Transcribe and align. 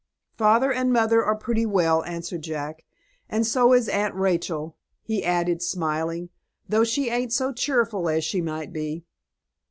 "Father 0.35 0.73
and 0.73 0.91
mother 0.91 1.23
are 1.23 1.35
pretty 1.35 1.63
well," 1.63 2.03
answered 2.05 2.41
Jack, 2.41 2.85
"and 3.29 3.45
so 3.45 3.71
is 3.71 3.87
Aunt 3.87 4.15
Rachel," 4.15 4.75
he 5.03 5.23
added, 5.23 5.61
smiling; 5.61 6.29
"though 6.67 6.83
she 6.83 7.11
ain't 7.11 7.31
so 7.33 7.53
cheerful 7.53 8.09
as 8.09 8.23
she 8.23 8.41
might 8.41 8.73
be." 8.73 9.05